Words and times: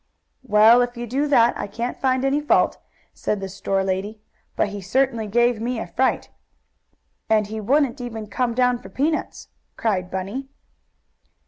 "Well, 0.41 0.81
if 0.81 0.97
you 0.97 1.05
do 1.05 1.27
that 1.27 1.55
I 1.55 1.67
can't 1.67 2.01
find 2.01 2.25
any 2.25 2.41
fault," 2.41 2.79
said 3.13 3.39
the 3.39 3.47
store 3.47 3.83
lady. 3.83 4.19
"But 4.55 4.69
he 4.69 4.81
certainly 4.81 5.27
gave 5.27 5.61
me 5.61 5.77
a 5.77 5.83
great 5.85 5.95
fright." 5.95 6.29
"And 7.29 7.45
he 7.45 7.61
wouldn't 7.61 8.01
even 8.01 8.25
come 8.25 8.55
down 8.55 8.79
for 8.79 8.89
peanuts," 8.89 9.49
cried 9.77 10.09
Bunny. 10.09 10.47